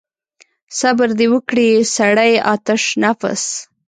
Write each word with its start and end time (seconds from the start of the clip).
صبر 0.79 1.09
دې 1.19 1.27
وکړي 1.33 1.69
سړی 1.95 2.31
آتش 2.53 2.83
نفس. 3.03 3.43